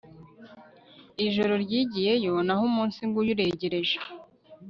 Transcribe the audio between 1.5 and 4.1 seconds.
ryigiyeyo, naho umunsi ng'uyu uregereje